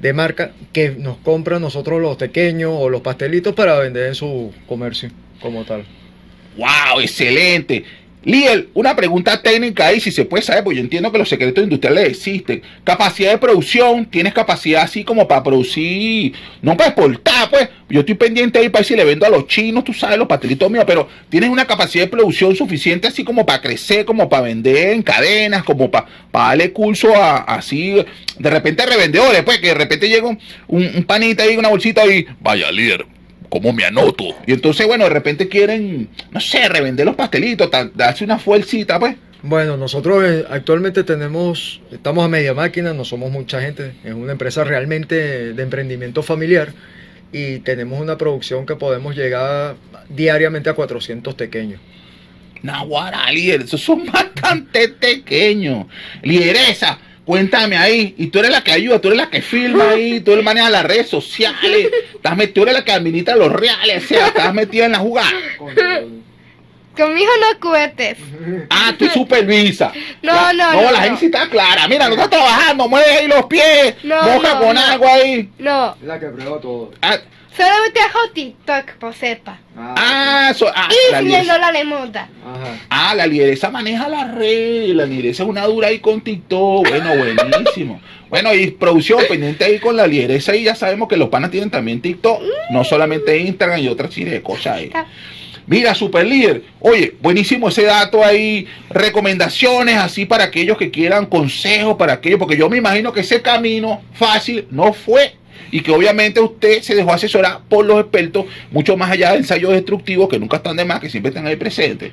de 0.00 0.12
marca 0.12 0.52
que 0.72 0.90
nos 0.90 1.16
compran 1.18 1.60
nosotros 1.60 2.00
los 2.00 2.16
pequeños 2.16 2.70
o 2.72 2.88
los 2.88 3.00
pastelitos 3.00 3.52
para 3.52 3.76
vender 3.80 4.06
en 4.06 4.14
su 4.14 4.54
comercio 4.68 5.10
como 5.40 5.64
tal. 5.64 5.84
Wow, 6.56 7.00
excelente. 7.00 7.84
Liel, 8.24 8.68
una 8.74 8.94
pregunta 8.94 9.42
técnica 9.42 9.88
ahí, 9.88 9.98
si 9.98 10.12
se 10.12 10.24
puede 10.24 10.44
saber, 10.44 10.62
porque 10.62 10.76
yo 10.76 10.82
entiendo 10.82 11.10
que 11.10 11.18
los 11.18 11.28
secretos 11.28 11.64
industriales 11.64 12.08
existen. 12.08 12.62
Capacidad 12.84 13.32
de 13.32 13.38
producción, 13.38 14.06
tienes 14.06 14.32
capacidad 14.32 14.82
así 14.82 15.02
como 15.02 15.26
para 15.26 15.42
producir, 15.42 16.32
no 16.60 16.76
para 16.76 16.90
exportar, 16.90 17.50
pues. 17.50 17.68
Yo 17.88 18.00
estoy 18.00 18.14
pendiente 18.14 18.58
ahí 18.58 18.70
para 18.70 18.80
ver 18.80 18.86
si 18.86 18.96
le 18.96 19.04
vendo 19.04 19.26
a 19.26 19.28
los 19.28 19.46
chinos, 19.48 19.84
tú 19.84 19.92
sabes, 19.92 20.16
los 20.16 20.28
pastelitos 20.28 20.70
míos, 20.70 20.84
pero 20.86 21.08
tienes 21.28 21.50
una 21.50 21.66
capacidad 21.66 22.04
de 22.04 22.10
producción 22.10 22.56
suficiente 22.56 23.08
así 23.08 23.22
como 23.22 23.44
para 23.44 23.60
crecer, 23.60 24.06
como 24.06 24.28
para 24.28 24.44
vender 24.44 24.94
en 24.94 25.02
cadenas, 25.02 25.62
como 25.64 25.90
para, 25.90 26.06
darle 26.32 26.72
curso 26.72 27.14
a 27.14 27.38
así, 27.38 27.96
de 28.38 28.50
repente 28.50 28.86
revendedores, 28.86 29.42
pues, 29.42 29.58
que 29.58 29.68
de 29.68 29.74
repente 29.74 30.08
llega 30.08 30.26
un, 30.26 30.38
un 30.68 31.04
panita 31.04 31.42
ahí, 31.42 31.56
una 31.56 31.68
bolsita 31.68 32.02
ahí, 32.02 32.24
vaya 32.40 32.72
líder, 32.72 33.04
¿cómo 33.52 33.74
me 33.74 33.84
anoto? 33.84 34.24
Y 34.46 34.52
entonces, 34.54 34.86
bueno, 34.86 35.04
de 35.04 35.10
repente 35.10 35.46
quieren, 35.46 36.08
no 36.30 36.40
sé, 36.40 36.70
revender 36.70 37.04
los 37.04 37.14
pastelitos, 37.14 37.68
darse 37.94 38.24
una 38.24 38.38
fuercita, 38.38 38.98
pues. 38.98 39.14
Bueno, 39.42 39.76
nosotros 39.76 40.24
eh, 40.24 40.46
actualmente 40.48 41.04
tenemos, 41.04 41.82
estamos 41.90 42.24
a 42.24 42.28
media 42.28 42.54
máquina, 42.54 42.94
no 42.94 43.04
somos 43.04 43.30
mucha 43.30 43.60
gente, 43.60 43.92
es 44.04 44.14
una 44.14 44.32
empresa 44.32 44.64
realmente 44.64 45.52
de 45.52 45.62
emprendimiento 45.62 46.22
familiar 46.22 46.72
y 47.30 47.58
tenemos 47.58 48.00
una 48.00 48.16
producción 48.16 48.64
que 48.64 48.76
podemos 48.76 49.14
llegar 49.14 49.76
diariamente 50.08 50.70
a 50.70 50.72
400 50.72 51.34
pequeños. 51.34 51.78
Naguará, 52.62 53.30
líder, 53.32 53.62
esos 53.62 53.82
son 53.82 54.06
bastante 54.06 54.88
pequeños. 54.88 55.88
Lideresa, 56.22 56.98
cuéntame 57.24 57.76
ahí. 57.76 58.14
Y 58.18 58.26
tú 58.28 58.38
eres 58.40 58.50
la 58.50 58.62
que 58.64 58.72
ayuda, 58.72 59.00
tú 59.00 59.08
eres 59.08 59.18
la 59.18 59.30
que 59.30 59.42
filma 59.42 59.90
ahí, 59.90 60.20
tú 60.20 60.32
eres 60.32 60.44
maneja 60.44 60.70
las 60.70 60.84
redes 60.84 61.08
sociales. 61.08 61.88
Estás 62.14 62.36
met- 62.36 62.52
tú 62.52 62.62
eres 62.62 62.74
la 62.74 62.84
que 62.84 62.92
administra 62.92 63.36
los 63.36 63.52
reales, 63.52 64.04
o 64.04 64.08
sea, 64.08 64.26
estás 64.28 64.52
metida 64.54 64.86
en 64.86 64.92
la 64.92 64.98
jugada. 64.98 65.30
Conmigo 66.96 67.30
no 67.40 67.58
cuetes. 67.70 68.18
Ah, 68.68 68.92
tú 68.98 69.06
supervisa. 69.08 69.92
No, 70.22 70.32
La- 70.34 70.52
no, 70.52 70.72
No, 70.74 70.82
no, 70.82 70.90
la 70.92 70.98
no. 70.98 71.04
gente 71.04 71.20
sí 71.20 71.26
está 71.26 71.48
clara. 71.48 71.88
Mira, 71.88 72.06
no 72.08 72.14
está 72.14 72.28
trabajando, 72.28 72.86
mueve 72.86 73.10
ahí 73.10 73.28
los 73.28 73.46
pies, 73.46 73.94
No, 74.04 74.22
moja 74.22 74.54
no, 74.54 74.60
con 74.60 74.74
no. 74.74 74.80
agua 74.80 75.14
ahí. 75.14 75.48
No, 75.58 75.96
La 76.02 76.20
que 76.20 76.26
prueba 76.26 76.60
todo. 76.60 76.92
Ah, 77.00 77.18
solamente 77.56 78.00
hago 78.00 78.30
TikTok, 78.32 78.92
por 78.98 79.14
sepa. 79.14 79.58
ah, 79.76 80.52
so- 80.54 80.70
ah, 80.74 80.88
Y 80.90 81.12
la 81.12 81.18
subiendo 81.20 81.42
lideresa. 81.44 81.58
la 81.58 81.72
lemota. 81.72 82.28
Ajá. 82.44 82.78
Ah, 82.88 83.14
la 83.14 83.26
lideresa 83.26 83.70
maneja 83.70 84.08
las 84.08 84.34
redes, 84.34 84.94
la 84.94 85.04
lideresa 85.06 85.42
es 85.42 85.48
una 85.48 85.64
dura 85.66 85.88
ahí 85.88 85.98
con 85.98 86.20
TikTok, 86.20 86.88
bueno, 86.88 87.10
buenísimo. 87.16 88.00
Bueno, 88.28 88.54
y 88.54 88.70
producción 88.70 89.20
pendiente 89.28 89.64
ahí 89.64 89.78
con 89.78 89.94
la 89.96 90.06
lideresa 90.06 90.56
y 90.56 90.64
ya 90.64 90.74
sabemos 90.74 91.06
que 91.08 91.16
los 91.18 91.28
panas 91.28 91.50
tienen 91.50 91.70
también 91.70 92.00
TikTok, 92.00 92.40
no 92.70 92.82
solamente 92.84 93.36
Instagram 93.38 93.80
y 93.80 93.88
otras 93.88 94.14
serie 94.14 94.32
de 94.32 94.42
cosas 94.42 94.78
ahí. 94.78 94.90
Mira, 95.66 95.94
super 95.94 96.26
líder, 96.26 96.62
oye, 96.80 97.14
buenísimo 97.20 97.68
ese 97.68 97.82
dato 97.84 98.24
ahí, 98.24 98.66
recomendaciones 98.90 99.96
así 99.96 100.24
para 100.24 100.44
aquellos 100.44 100.76
que 100.76 100.90
quieran 100.90 101.26
consejos 101.26 101.96
para 101.96 102.14
aquellos, 102.14 102.38
porque 102.38 102.56
yo 102.56 102.68
me 102.68 102.78
imagino 102.78 103.12
que 103.12 103.20
ese 103.20 103.42
camino 103.42 104.02
fácil 104.14 104.66
no 104.70 104.92
fue 104.92 105.36
y 105.70 105.80
que 105.80 105.90
obviamente 105.90 106.40
usted 106.40 106.82
se 106.82 106.94
dejó 106.94 107.12
asesorar 107.12 107.60
por 107.68 107.84
los 107.86 108.00
expertos, 108.00 108.44
mucho 108.70 108.96
más 108.96 109.10
allá 109.10 109.32
de 109.32 109.38
ensayos 109.38 109.72
destructivos 109.72 110.28
que 110.28 110.38
nunca 110.38 110.58
están 110.58 110.76
de 110.76 110.84
más, 110.84 111.00
que 111.00 111.08
siempre 111.10 111.30
están 111.30 111.46
ahí 111.46 111.56
presentes. 111.56 112.10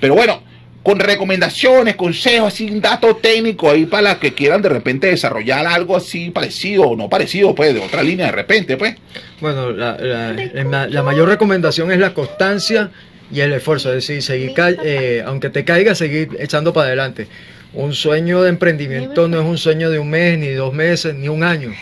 Pero 0.00 0.14
bueno, 0.14 0.42
con 0.82 0.98
recomendaciones, 0.98 1.94
consejos, 1.96 2.54
así, 2.54 2.64
un 2.70 2.80
dato 2.80 3.14
técnico 3.16 3.70
ahí 3.70 3.84
para 3.84 4.02
las 4.02 4.16
que 4.16 4.32
quieran 4.32 4.62
de 4.62 4.70
repente 4.70 5.08
desarrollar 5.08 5.66
algo 5.66 5.94
así 5.96 6.30
parecido 6.30 6.84
o 6.84 6.96
no 6.96 7.08
parecido, 7.10 7.54
pues, 7.54 7.74
de 7.74 7.80
otra 7.80 8.02
línea 8.02 8.26
de 8.26 8.32
repente, 8.32 8.76
pues. 8.78 8.96
Bueno, 9.40 9.72
la, 9.72 9.96
la- 9.98 10.32
la- 10.32 10.86
la 10.88 11.02
mayor 11.02 11.28
recomendación 11.28 11.92
es 11.92 11.98
la 11.98 12.14
constancia 12.14 12.90
y 13.32 13.40
el 13.40 13.52
esfuerzo, 13.52 13.90
es 13.90 14.06
decir, 14.06 14.22
seguir 14.22 14.54
ca- 14.54 14.70
eh, 14.82 15.22
aunque 15.26 15.50
te 15.50 15.64
caiga, 15.64 15.94
seguir 15.94 16.30
echando 16.40 16.72
para 16.72 16.86
adelante. 16.86 17.26
Un 17.74 17.92
sueño 17.94 18.42
de 18.42 18.48
emprendimiento 18.48 19.28
no 19.28 19.38
es 19.40 19.46
un 19.46 19.58
sueño 19.58 19.90
de 19.90 19.98
un 19.98 20.08
mes, 20.10 20.38
ni 20.38 20.48
dos 20.48 20.72
meses, 20.72 21.14
ni 21.14 21.28
un 21.28 21.44
año. 21.44 21.72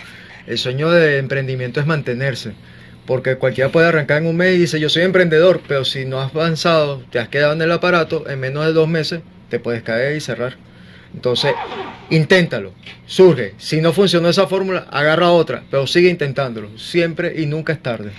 El 0.49 0.57
sueño 0.57 0.91
de 0.91 1.19
emprendimiento 1.19 1.79
es 1.79 1.87
mantenerse. 1.87 2.53
Porque 3.05 3.37
cualquiera 3.37 3.71
puede 3.71 3.87
arrancar 3.87 4.23
en 4.23 4.29
un 4.29 4.37
mes 4.37 4.57
y 4.57 4.61
dice 4.61 4.81
yo 4.81 4.89
soy 4.89 5.03
emprendedor, 5.03 5.61
pero 5.69 5.85
si 5.85 6.07
no 6.07 6.21
has 6.21 6.35
avanzado, 6.35 7.03
te 7.11 7.19
has 7.19 7.29
quedado 7.29 7.53
en 7.53 7.61
el 7.61 7.71
aparato, 7.71 8.29
en 8.29 8.41
menos 8.41 8.65
de 8.65 8.73
dos 8.73 8.89
meses 8.89 9.21
te 9.51 9.61
puedes 9.61 9.83
caer 9.83 10.17
y 10.17 10.21
cerrar. 10.21 10.57
Entonces, 11.15 11.53
inténtalo, 12.09 12.73
surge. 13.05 13.55
Si 13.59 13.83
no 13.83 13.93
funcionó 13.93 14.31
esa 14.31 14.47
fórmula, 14.47 14.87
agarra 14.91 15.31
otra, 15.31 15.65
pero 15.71 15.87
sigue 15.87 16.09
intentándolo, 16.09 16.79
siempre 16.79 17.35
y 17.41 17.45
nunca 17.45 17.75
es 17.75 17.83
tarde. 17.83 18.13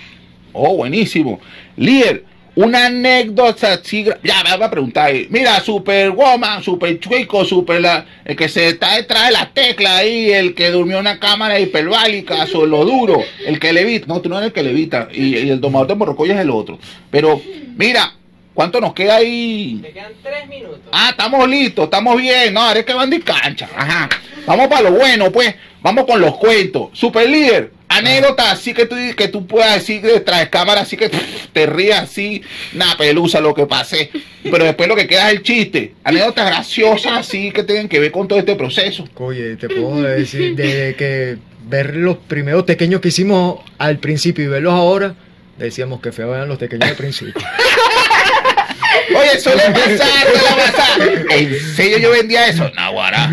Oh, 0.52 0.76
buenísimo. 0.76 1.40
Líder, 1.76 2.24
una 2.54 2.86
anécdota 2.86 3.74
así. 3.74 4.04
Ya, 4.22 4.42
me 4.44 4.56
va 4.56 4.66
a 4.66 4.70
preguntar 4.70 5.06
ahí. 5.06 5.26
Mira, 5.30 5.60
Superwoman, 5.60 6.62
Super 6.62 6.98
Chuico, 6.98 7.44
Super 7.44 7.80
la, 7.80 8.06
el 8.24 8.36
que 8.36 8.48
se 8.48 8.68
está 8.68 8.96
detrás 8.96 9.26
de 9.26 9.32
la 9.32 9.50
tecla 9.52 9.98
ahí, 9.98 10.30
el 10.30 10.54
que 10.54 10.70
durmió 10.70 10.96
en 10.96 11.02
una 11.02 11.20
cámara 11.20 11.58
hiperbálica, 11.58 12.46
sobre 12.46 12.70
lo 12.70 12.84
duro, 12.84 13.22
el 13.46 13.58
que 13.58 13.72
levita. 13.72 14.06
No, 14.06 14.20
tú 14.20 14.28
no 14.28 14.38
eres 14.38 14.48
el 14.48 14.52
que 14.52 14.62
levita. 14.62 15.08
Y, 15.12 15.36
y 15.38 15.50
el 15.50 15.60
domador 15.60 15.88
de 15.88 15.94
morrocoya 15.94 16.34
es 16.34 16.40
el 16.40 16.50
otro. 16.50 16.78
Pero, 17.10 17.40
mira, 17.76 18.12
¿cuánto 18.54 18.80
nos 18.80 18.94
queda 18.94 19.16
ahí? 19.16 19.80
Te 19.82 19.92
quedan 19.92 20.12
tres 20.22 20.48
minutos. 20.48 20.80
Ah, 20.92 21.08
estamos 21.10 21.48
listos, 21.48 21.84
estamos 21.84 22.16
bien. 22.20 22.52
No, 22.52 22.62
ahora 22.62 22.80
es 22.80 22.86
que 22.86 22.94
van 22.94 23.10
de 23.10 23.20
cancha. 23.20 23.68
Ajá. 23.76 24.08
Vamos 24.46 24.68
para 24.68 24.82
lo 24.82 24.92
bueno, 24.92 25.30
pues. 25.30 25.54
Vamos 25.82 26.04
con 26.04 26.20
los 26.20 26.36
cuentos. 26.36 26.90
Super 26.92 27.28
líder, 27.28 27.72
Anécdota 27.90 28.52
así 28.52 28.72
que 28.72 28.86
tú, 28.86 28.94
que 29.16 29.26
tú 29.26 29.48
puedas 29.48 29.74
decir 29.74 30.00
detrás 30.00 30.38
de 30.38 30.48
cámara, 30.48 30.82
así 30.82 30.96
que 30.96 31.10
pff, 31.10 31.48
te 31.52 31.66
rías 31.66 32.04
así, 32.04 32.40
nada, 32.72 32.96
pelusa 32.96 33.40
lo 33.40 33.52
que 33.52 33.66
pase. 33.66 34.12
Pero 34.44 34.64
después 34.64 34.88
lo 34.88 34.94
que 34.94 35.08
queda 35.08 35.28
es 35.28 35.38
el 35.38 35.42
chiste. 35.42 35.94
Anécdotas 36.04 36.46
graciosas 36.46 37.12
así 37.14 37.50
que 37.50 37.64
tengan 37.64 37.88
que 37.88 37.98
ver 37.98 38.12
con 38.12 38.28
todo 38.28 38.38
este 38.38 38.54
proceso. 38.54 39.08
Oye, 39.16 39.56
te 39.56 39.68
puedo 39.68 40.02
decir, 40.02 40.54
de 40.54 40.94
que 40.96 41.38
ver 41.68 41.96
los 41.96 42.16
primeros 42.16 42.62
pequeños 42.62 43.00
que 43.00 43.08
hicimos 43.08 43.58
al 43.78 43.98
principio 43.98 44.44
y 44.44 44.46
verlos 44.46 44.74
ahora, 44.74 45.16
decíamos 45.58 46.00
que 46.00 46.12
feos 46.12 46.36
eran 46.36 46.48
los 46.48 46.58
pequeños 46.58 46.88
al 46.88 46.96
principio. 46.96 47.42
Oye, 49.16 49.40
suele 49.40 49.62
pasar, 49.62 49.98
suele 49.98 50.72
pasar. 50.72 51.00
¿En 51.30 51.60
serio 51.74 51.98
yo 51.98 52.10
vendía 52.12 52.46
eso? 52.46 52.70
No, 52.76 52.92
guará. 52.92 53.28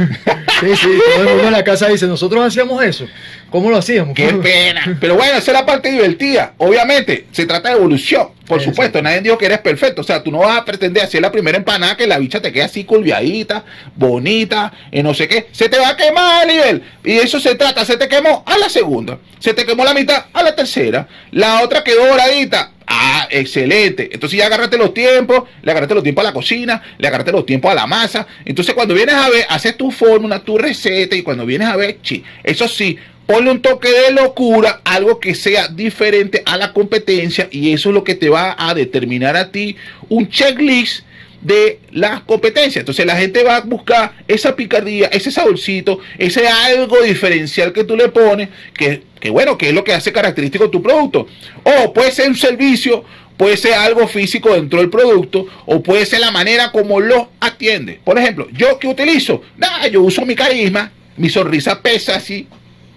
Sí, 0.60 0.76
sí, 0.76 1.00
todo 1.14 1.22
el 1.24 1.30
mundo 1.30 1.44
en 1.46 1.52
la 1.52 1.64
casa 1.64 1.88
dice, 1.88 2.08
nosotros 2.08 2.44
hacíamos 2.44 2.84
eso. 2.84 3.08
¿Cómo 3.50 3.70
lo 3.70 3.78
hacíamos? 3.78 4.16
Qué 4.16 4.34
pena. 4.44 4.98
Pero 5.00 5.16
bueno, 5.16 5.38
esa 5.38 5.52
es 5.52 5.58
la 5.58 5.66
parte 5.66 5.92
divertida. 5.92 6.54
Obviamente, 6.58 7.28
se 7.32 7.46
trata 7.46 7.70
de 7.70 7.76
evolución. 7.76 8.30
Por 8.46 8.62
supuesto, 8.62 9.02
nadie 9.02 9.22
dijo 9.22 9.38
que 9.38 9.46
eres 9.46 9.60
perfecto. 9.60 10.02
O 10.02 10.04
sea, 10.04 10.24
tú 10.24 10.32
no 10.32 10.40
vas 10.40 10.58
a 10.58 10.66
pretender 10.66 11.04
hacer 11.04 11.22
la 11.22 11.32
primera 11.32 11.58
empanada 11.58 11.98
que 11.98 12.08
la 12.08 12.18
bicha 12.18 12.42
te 12.42 12.54
quede 12.54 12.64
así 12.64 12.86
curviadita, 12.86 13.66
bonita, 13.96 14.72
y 14.92 15.04
no 15.04 15.14
sé 15.14 15.28
qué. 15.28 15.48
Se 15.52 15.68
te 15.68 15.78
va 15.78 15.90
a 15.90 15.98
quemar 15.98 16.48
nivel. 16.48 16.82
Y 17.04 17.14
de 17.16 17.24
eso 17.24 17.40
se 17.40 17.56
trata. 17.56 17.84
Se 17.84 17.98
te 17.98 18.08
quemó 18.08 18.44
a 18.46 18.58
la 18.58 18.70
segunda. 18.70 19.20
Se 19.40 19.54
te 19.54 19.66
quemó 19.66 19.84
la 19.84 19.94
mitad 19.94 20.26
a 20.32 20.44
la 20.44 20.56
tercera. 20.56 21.08
La 21.32 21.62
otra 21.62 21.84
quedó 21.84 22.08
doradita. 22.08 22.72
Ah, 22.90 23.28
excelente. 23.30 24.10
Entonces 24.14 24.40
ya 24.40 24.46
agarraste 24.46 24.78
los 24.78 24.94
tiempos, 24.94 25.44
le 25.62 25.72
agarraste 25.72 25.94
los 25.94 26.04
tiempos 26.04 26.24
a 26.24 26.28
la 26.30 26.34
cocina, 26.34 26.82
le 26.98 27.08
agarraste 27.10 27.34
los 27.34 27.46
tiempos 27.46 27.70
a 27.70 27.76
la 27.76 27.86
masa. 27.86 28.26
Entonces 28.46 28.74
cuando 28.74 28.94
vienes 28.94 29.16
a 29.16 29.30
ver, 29.30 29.46
haces 29.50 29.76
tu 29.76 29.92
fórmula, 29.92 30.40
tu 30.40 30.58
receta 30.58 31.14
y 31.14 31.22
cuando 31.22 31.46
vienes 31.46 31.68
a 31.68 31.76
ver, 31.76 32.02
chi, 32.02 32.24
eso 32.44 32.66
sí, 32.70 32.98
ponle 33.28 33.52
un 33.52 33.62
toque 33.62 33.90
de 33.90 34.12
locura, 34.12 34.82
algo 34.86 35.20
que 35.20 35.36
sea 35.36 35.68
diferente 35.68 36.42
a 36.46 36.58
la 36.58 36.74
competencia 36.74 37.48
y 37.52 37.74
eso 37.74 37.90
es 37.90 37.94
lo 37.96 38.04
que 38.04 38.16
te 38.16 38.30
va 38.30 38.56
a 38.58 38.74
determinar 38.74 39.36
a 39.36 39.52
ti 39.52 39.76
un 40.10 40.30
checklist 40.30 41.04
de 41.42 41.80
las 41.92 42.22
competencias. 42.22 42.78
Entonces 42.78 43.06
la 43.06 43.18
gente 43.18 43.44
va 43.44 43.58
a 43.58 43.62
buscar 43.62 44.14
esa 44.28 44.56
picardía, 44.56 45.08
ese 45.08 45.30
saborcito, 45.30 46.00
ese 46.18 46.48
algo 46.48 47.02
diferencial 47.02 47.74
que 47.74 47.84
tú 47.84 47.96
le 47.96 48.08
pones, 48.10 48.50
que, 48.74 49.04
que 49.20 49.30
bueno, 49.30 49.58
que 49.58 49.70
es 49.70 49.74
lo 49.74 49.84
que 49.84 49.94
hace 49.94 50.12
característico 50.12 50.70
tu 50.70 50.82
producto. 50.82 51.28
O 51.64 51.94
puede 51.94 52.12
ser 52.12 52.30
un 52.30 52.36
servicio, 52.36 53.04
puede 53.36 53.58
ser 53.58 53.74
algo 53.74 54.08
físico 54.08 54.54
dentro 54.54 54.80
del 54.80 54.90
producto, 54.90 55.48
o 55.66 55.84
puede 55.84 56.06
ser 56.06 56.22
la 56.22 56.32
manera 56.32 56.72
como 56.72 57.00
lo 57.02 57.30
atiende. 57.40 58.00
Por 58.04 58.18
ejemplo, 58.18 58.48
yo 58.52 58.80
que 58.80 58.88
utilizo, 58.88 59.42
nada, 59.58 59.88
yo 59.88 60.02
uso 60.02 60.26
mi 60.26 60.34
carisma, 60.34 60.92
mi 61.18 61.30
sonrisa 61.30 61.82
pesa 61.82 62.16
así, 62.16 62.48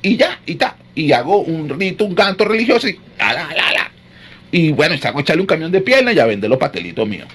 y 0.03 0.17
ya, 0.17 0.41
y 0.47 0.55
ta, 0.55 0.77
y 0.95 1.13
hago 1.13 1.41
un 1.41 1.69
rito, 1.69 2.05
un 2.05 2.15
canto 2.15 2.45
religioso 2.45 2.89
y 2.89 2.99
la, 3.19 3.33
la, 3.33 3.49
la, 3.49 3.73
la. 3.73 3.91
Y 4.53 4.73
bueno, 4.73 4.97
saco 4.99 5.19
a 5.19 5.23
echarle 5.23 5.43
un 5.43 5.47
camión 5.47 5.71
de 5.71 5.81
pierna 5.81 6.13
y 6.13 6.17
ya 6.17 6.27
vende 6.27 6.49
los 6.49 6.59
pastelitos 6.59 7.07
míos. 7.07 7.29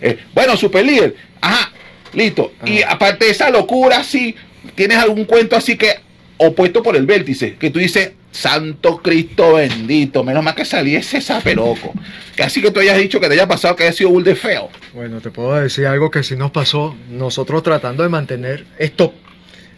Eh, 0.00 0.18
bueno, 0.34 0.56
super 0.56 0.84
líder, 0.84 1.14
ajá, 1.40 1.70
listo. 2.14 2.52
Y 2.64 2.82
aparte 2.82 3.26
de 3.26 3.30
esa 3.32 3.50
locura, 3.50 3.98
así, 3.98 4.34
¿tienes 4.74 4.98
algún 4.98 5.24
cuento 5.24 5.56
así 5.56 5.76
que 5.76 5.96
opuesto 6.38 6.82
por 6.82 6.96
el 6.96 7.04
vértice? 7.04 7.56
Que 7.56 7.70
tú 7.70 7.78
dices, 7.78 8.12
Santo 8.30 9.02
Cristo 9.02 9.54
bendito, 9.54 10.24
menos 10.24 10.42
mal 10.42 10.54
que 10.54 10.64
salí 10.64 10.96
ese 10.96 11.20
saperoco. 11.20 11.92
Que 12.34 12.42
así 12.42 12.62
que 12.62 12.70
tú 12.70 12.80
hayas 12.80 12.96
dicho 12.96 13.20
que 13.20 13.28
te 13.28 13.34
haya 13.34 13.46
pasado 13.46 13.76
que 13.76 13.84
haya 13.84 13.92
sido 13.92 14.08
bull 14.08 14.24
de 14.24 14.34
feo. 14.34 14.70
Bueno, 14.94 15.20
te 15.20 15.30
puedo 15.30 15.54
decir 15.54 15.86
algo 15.86 16.10
que 16.10 16.22
sí 16.22 16.34
nos 16.36 16.50
pasó. 16.50 16.96
Nosotros 17.10 17.62
tratando 17.62 18.02
de 18.02 18.08
mantener 18.08 18.64
esto, 18.78 19.12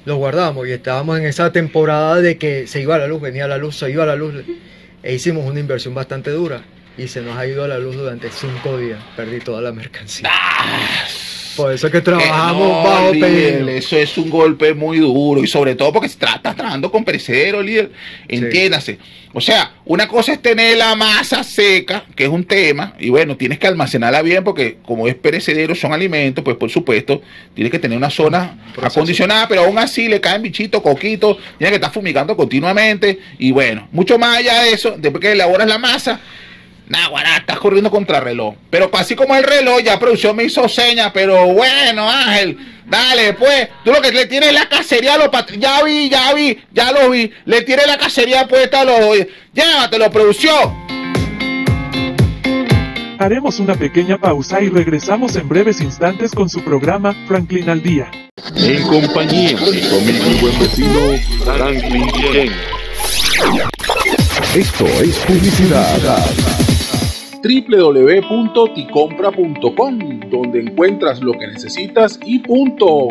lo 0.05 0.17
guardamos 0.17 0.69
y 0.69 0.73
estábamos 0.73 1.19
en 1.19 1.27
esa 1.27 1.53
temporada 1.53 2.21
de 2.21 2.37
que 2.39 2.67
se 2.67 2.81
iba 2.81 2.99
la 2.99 3.07
luz, 3.07 3.21
venía 3.21 3.49
la 3.49 3.59
luz, 3.59 3.77
se 3.77 3.91
iba 3.91 4.05
la 4.05 4.17
luz. 4.17 4.35
E 5.03 5.15
hicimos 5.15 5.45
una 5.47 5.61
inversión 5.61 5.95
bastante 5.95 6.31
dura 6.31 6.63
y 6.97 7.09
se 7.09 7.21
nos 7.21 7.37
ha 7.37 7.47
ido 7.47 7.67
la 7.67 7.79
luz 7.79 7.97
durante 7.97 8.31
cinco 8.31 8.79
días. 8.79 9.03
Perdí 9.17 9.41
toda 9.41 9.61
la 9.61 9.73
mercancía. 9.73 10.31
Por 11.57 11.73
eso 11.73 11.87
es 11.87 11.93
que 11.93 12.01
trabajamos 12.01 12.69
no, 12.69 12.83
bajo 12.83 13.13
líder. 13.13 13.69
Eso 13.69 13.97
es 13.97 14.17
un 14.19 14.31
golpe 14.31 14.75
muy 14.75 14.99
duro 14.99 15.43
y 15.43 15.47
sobre 15.47 15.75
todo 15.75 15.93
porque 15.93 16.09
se 16.09 16.19
trata 16.19 16.55
trabajando 16.55 16.91
con 16.91 17.05
perecedero, 17.05 17.63
líder. 17.63 17.91
Entiéndase. 18.29 18.99
O 19.37 19.41
sea, 19.41 19.73
una 19.85 20.07
cosa 20.07 20.33
es 20.33 20.41
tener 20.41 20.77
la 20.77 20.95
masa 20.95 21.43
seca, 21.43 22.05
que 22.15 22.23
es 22.23 22.31
un 22.31 22.45
tema, 22.45 22.95
y 23.01 23.11
bueno, 23.11 23.37
tienes 23.37 23.59
que 23.59 23.67
almacenarla 23.67 24.23
bien 24.23 24.45
porque 24.45 24.79
como 24.87 25.09
es 25.09 25.17
perecedero, 25.17 25.75
son 25.75 25.93
alimentos, 25.93 26.45
pues 26.45 26.57
por 26.57 26.71
supuesto, 26.71 27.21
tienes 27.53 27.73
que 27.73 27.81
tener 27.81 27.99
una 27.99 28.11
zona 28.11 28.57
acondicionada, 28.81 29.49
pero 29.49 29.63
aún 29.63 29.77
así 29.77 30.07
le 30.07 30.21
caen 30.21 30.41
bichitos, 30.41 30.81
coquitos, 30.81 31.39
tienes 31.59 31.71
que 31.71 31.77
estar 31.77 31.93
fumigando 31.93 32.37
continuamente, 32.37 33.19
y 33.37 33.51
bueno, 33.51 33.89
mucho 33.91 34.21
más 34.21 34.39
allá 34.39 34.63
de 34.63 34.71
eso, 34.71 34.95
después 34.97 35.21
que 35.21 35.33
elaboras 35.33 35.67
la 35.67 35.79
masa, 35.79 36.21
Nah, 36.87 37.09
guará, 37.09 37.39
estás 37.39 37.59
corriendo 37.59 37.91
contra 37.91 38.21
reloj. 38.21 38.55
Pero 38.71 38.91
así 38.93 39.15
como 39.15 39.35
el 39.35 39.43
reloj, 39.43 39.81
ya 39.83 39.99
producción 39.99 40.37
me 40.37 40.45
hizo 40.45 40.69
señas, 40.69 41.11
pero 41.15 41.47
bueno, 41.47 42.09
Ángel, 42.11 42.59
dale, 42.87 43.33
pues. 43.33 43.69
Tú 43.85 43.91
lo 43.93 44.03
que 44.03 44.13
le 44.13 44.27
tienes 44.27 44.53
la 44.53 44.69
cacería 44.69 45.15
a 45.15 45.19
los 45.19 45.29
patri- 45.29 45.59
Ya 45.59 45.83
vi, 45.83 46.11
ya 46.11 46.33
vi, 46.35 46.59
ya 46.73 46.93
lo 46.93 47.09
vi. 47.11 47.31
Le 47.47 47.63
tienes 47.63 47.87
la 47.87 47.97
cacería 47.97 48.47
puesta 48.47 48.81
a 48.81 48.85
los. 48.85 49.17
Llévatelo, 49.55 50.11
producción. 50.11 50.85
Haremos 53.19 53.61
una 53.61 53.75
pequeña 53.77 54.19
pausa 54.19 54.61
y 54.61 54.69
regresamos 54.69 55.37
en 55.37 55.49
breves 55.49 55.81
instantes 55.81 56.33
con 56.33 56.51
su 56.51 56.63
programa 56.63 57.15
Franklin 57.27 57.71
al 57.71 57.83
Día. 57.83 58.11
En 58.57 58.83
compañía 58.83 59.51
de 59.51 59.57
amigo 59.57 60.31
y 60.31 60.35
buen 60.41 60.59
vecino 60.59 61.01
Franklin 61.45 62.07
Chen. 62.13 62.53
Esto 64.55 64.87
es 64.87 65.17
publicidad. 65.21 66.54
www.ticompra.com, 67.45 69.99
donde 70.31 70.61
encuentras 70.61 71.21
lo 71.21 71.33
que 71.33 71.49
necesitas 71.49 72.19
y 72.25 72.39
punto. 72.39 73.09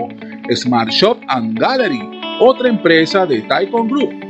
Smart 0.49 0.89
Shop 0.89 1.19
and 1.27 1.59
Gallery, 1.59 2.01
otra 2.39 2.69
empresa 2.69 3.27
de 3.27 3.43
Taikon 3.43 3.87
Group. 3.87 4.22